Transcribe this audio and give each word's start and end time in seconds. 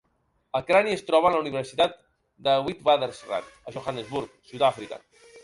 El 0.59 0.63
crani 0.69 0.93
es 0.95 1.03
troba 1.09 1.29
en 1.29 1.35
la 1.37 1.41
Universitat 1.45 1.93
de 2.49 2.57
Witwatersrand 2.69 3.53
a 3.73 3.77
Johannesburg, 3.77 4.35
Sudàfrica. 4.55 5.01